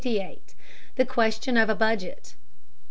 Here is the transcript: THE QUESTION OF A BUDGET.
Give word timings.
THE 0.95 1.05
QUESTION 1.05 1.57
OF 1.57 1.69
A 1.69 1.75
BUDGET. 1.75 2.33